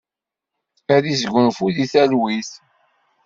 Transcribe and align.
Ad 0.95 1.03
isgunfu 1.13 1.65
di 1.75 1.85
talwit! 1.91 2.51